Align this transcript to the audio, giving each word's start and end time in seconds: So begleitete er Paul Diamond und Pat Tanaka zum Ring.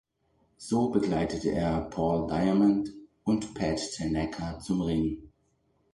So 0.57 0.89
begleitete 0.89 1.51
er 1.51 1.81
Paul 1.81 2.25
Diamond 2.25 2.91
und 3.23 3.53
Pat 3.53 3.79
Tanaka 3.95 4.57
zum 4.59 4.81
Ring. 4.81 5.29